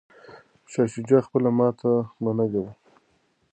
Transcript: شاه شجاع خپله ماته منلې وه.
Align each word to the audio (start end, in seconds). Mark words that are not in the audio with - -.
شاه 0.71 0.87
شجاع 0.93 1.21
خپله 1.27 1.49
ماته 1.57 1.91
منلې 2.23 2.59
وه. 2.63 2.73